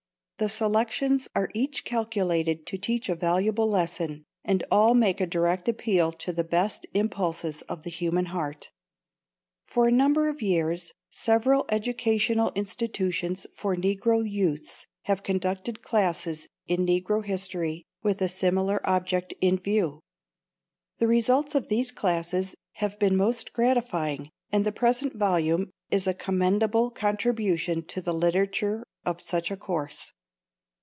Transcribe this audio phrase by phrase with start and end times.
[0.37, 5.69] The selections are each calculated to teach a valuable lesson, and all make a direct
[5.69, 8.71] appeal to the best impulses of the human heart.
[9.67, 16.87] For a number of years several educational institutions for Negro youths have conducted classes in
[16.87, 19.99] Negro history with a similar object in view.
[20.97, 26.15] The results of these classes have been most gratifying and the present volume is a
[26.15, 30.11] commendable contribution to the literature of such a course.